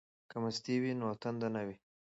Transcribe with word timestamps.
که 0.29 0.37
مستې 0.43 0.75
وي 0.81 0.91
نو 0.99 1.07
تنده 1.21 1.47
نه 1.55 1.61
وي. 1.67 1.75